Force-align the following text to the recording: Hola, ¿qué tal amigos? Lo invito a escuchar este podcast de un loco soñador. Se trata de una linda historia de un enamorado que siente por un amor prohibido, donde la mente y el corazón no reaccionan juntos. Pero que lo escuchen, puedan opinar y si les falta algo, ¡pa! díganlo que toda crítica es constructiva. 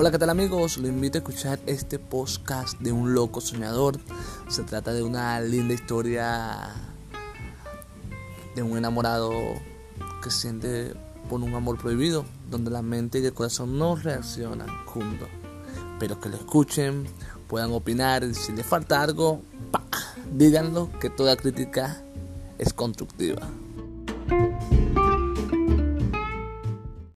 Hola, 0.00 0.12
¿qué 0.12 0.18
tal 0.20 0.30
amigos? 0.30 0.78
Lo 0.78 0.86
invito 0.86 1.18
a 1.18 1.22
escuchar 1.22 1.58
este 1.66 1.98
podcast 1.98 2.78
de 2.78 2.92
un 2.92 3.14
loco 3.14 3.40
soñador. 3.40 3.98
Se 4.46 4.62
trata 4.62 4.92
de 4.92 5.02
una 5.02 5.40
linda 5.40 5.74
historia 5.74 6.72
de 8.54 8.62
un 8.62 8.78
enamorado 8.78 9.32
que 10.22 10.30
siente 10.30 10.94
por 11.28 11.40
un 11.40 11.52
amor 11.52 11.78
prohibido, 11.78 12.24
donde 12.48 12.70
la 12.70 12.80
mente 12.80 13.18
y 13.18 13.26
el 13.26 13.34
corazón 13.34 13.76
no 13.76 13.96
reaccionan 13.96 14.68
juntos. 14.86 15.28
Pero 15.98 16.20
que 16.20 16.28
lo 16.28 16.36
escuchen, 16.36 17.08
puedan 17.48 17.72
opinar 17.72 18.22
y 18.22 18.34
si 18.34 18.52
les 18.52 18.64
falta 18.64 19.02
algo, 19.02 19.42
¡pa! 19.72 19.82
díganlo 20.32 20.90
que 21.00 21.10
toda 21.10 21.34
crítica 21.34 22.00
es 22.58 22.72
constructiva. 22.72 23.48